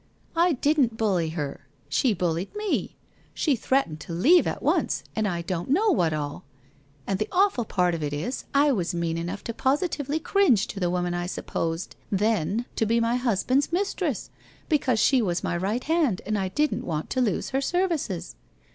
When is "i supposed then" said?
11.13-12.65